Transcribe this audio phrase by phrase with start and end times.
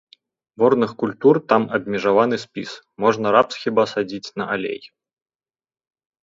[0.61, 2.71] Ворных культур там абмежаваны спіс,
[3.05, 4.81] можна рапс хіба садзіць на алей.